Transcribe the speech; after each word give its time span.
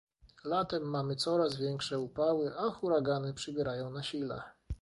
Latem 0.43 0.83
mamy 0.89 1.15
coraz 1.15 1.55
większe 1.55 1.99
upały, 1.99 2.57
a 2.57 2.61
huragany 2.69 3.33
przybierają 3.33 3.89
na 3.91 4.03
sile 4.03 4.41